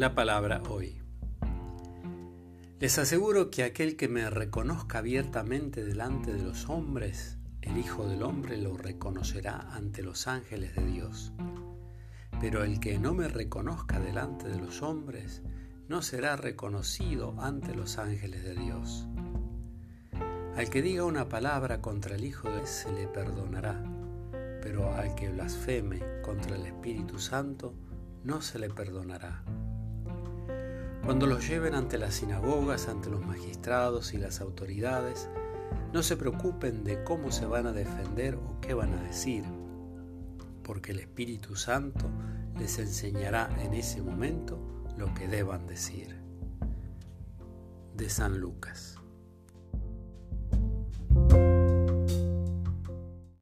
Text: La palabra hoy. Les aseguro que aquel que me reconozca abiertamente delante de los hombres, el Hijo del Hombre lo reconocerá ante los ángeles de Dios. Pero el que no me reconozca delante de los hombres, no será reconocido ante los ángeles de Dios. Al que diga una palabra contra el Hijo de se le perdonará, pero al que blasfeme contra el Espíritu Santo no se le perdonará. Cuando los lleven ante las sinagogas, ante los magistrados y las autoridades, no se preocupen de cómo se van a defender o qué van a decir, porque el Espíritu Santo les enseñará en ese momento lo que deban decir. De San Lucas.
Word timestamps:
La 0.00 0.14
palabra 0.14 0.62
hoy. 0.70 0.96
Les 2.78 2.98
aseguro 2.98 3.50
que 3.50 3.64
aquel 3.64 3.98
que 3.98 4.08
me 4.08 4.30
reconozca 4.30 4.96
abiertamente 4.96 5.84
delante 5.84 6.32
de 6.32 6.42
los 6.42 6.70
hombres, 6.70 7.36
el 7.60 7.76
Hijo 7.76 8.08
del 8.08 8.22
Hombre 8.22 8.56
lo 8.56 8.78
reconocerá 8.78 9.74
ante 9.74 10.02
los 10.02 10.26
ángeles 10.26 10.74
de 10.74 10.86
Dios. 10.86 11.34
Pero 12.40 12.64
el 12.64 12.80
que 12.80 12.98
no 12.98 13.12
me 13.12 13.28
reconozca 13.28 14.00
delante 14.00 14.48
de 14.48 14.58
los 14.58 14.80
hombres, 14.80 15.42
no 15.86 16.00
será 16.00 16.34
reconocido 16.34 17.38
ante 17.38 17.74
los 17.74 17.98
ángeles 17.98 18.42
de 18.42 18.54
Dios. 18.54 19.06
Al 20.56 20.70
que 20.70 20.80
diga 20.80 21.04
una 21.04 21.28
palabra 21.28 21.82
contra 21.82 22.16
el 22.16 22.24
Hijo 22.24 22.48
de 22.48 22.66
se 22.66 22.90
le 22.90 23.06
perdonará, 23.06 23.84
pero 24.62 24.94
al 24.94 25.14
que 25.14 25.28
blasfeme 25.28 26.00
contra 26.22 26.56
el 26.56 26.64
Espíritu 26.64 27.18
Santo 27.18 27.74
no 28.24 28.40
se 28.40 28.58
le 28.58 28.70
perdonará. 28.70 29.44
Cuando 31.04 31.26
los 31.26 31.48
lleven 31.48 31.74
ante 31.74 31.98
las 31.98 32.14
sinagogas, 32.14 32.88
ante 32.88 33.10
los 33.10 33.24
magistrados 33.24 34.12
y 34.12 34.18
las 34.18 34.40
autoridades, 34.40 35.28
no 35.92 36.02
se 36.02 36.16
preocupen 36.16 36.84
de 36.84 37.02
cómo 37.02 37.32
se 37.32 37.46
van 37.46 37.66
a 37.66 37.72
defender 37.72 38.36
o 38.36 38.60
qué 38.60 38.74
van 38.74 38.92
a 38.92 39.02
decir, 39.02 39.44
porque 40.62 40.92
el 40.92 41.00
Espíritu 41.00 41.56
Santo 41.56 42.08
les 42.58 42.78
enseñará 42.78 43.50
en 43.60 43.74
ese 43.74 44.02
momento 44.02 44.84
lo 44.96 45.12
que 45.14 45.26
deban 45.26 45.66
decir. 45.66 46.20
De 47.96 48.08
San 48.08 48.38
Lucas. 48.38 48.98